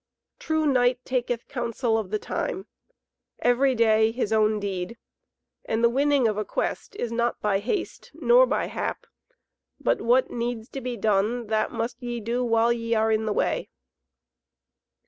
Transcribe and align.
True 0.39 0.65
knight 0.65 1.05
taketh 1.05 1.47
counsel 1.47 1.95
of 1.95 2.09
the 2.09 2.17
time. 2.17 2.65
Every 3.37 3.75
day 3.75 4.11
his 4.11 4.33
own 4.33 4.59
deed. 4.59 4.97
And 5.65 5.83
the 5.83 5.91
winning 5.91 6.27
of 6.27 6.37
a 6.39 6.43
quest 6.43 6.95
is 6.95 7.11
not 7.11 7.39
by 7.39 7.59
haste, 7.59 8.09
nor 8.15 8.47
by 8.47 8.65
hap, 8.65 9.05
but 9.79 10.01
what 10.01 10.31
needs 10.31 10.69
to 10.69 10.81
be 10.81 10.97
done, 10.97 11.45
that 11.49 11.71
must 11.71 12.01
ye 12.01 12.19
do 12.19 12.43
while 12.43 12.73
ye 12.73 12.95
are 12.95 13.11
in 13.11 13.27
the 13.27 13.31
way." 13.33 13.69